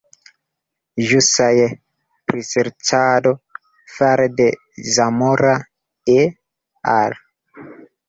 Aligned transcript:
Ĵusaj 1.11 1.49
priserĉado 2.33 3.35
fare 3.99 4.29
de 4.41 4.51
Zamora 4.99 5.55
"et 6.19 6.39
al. 6.99 7.19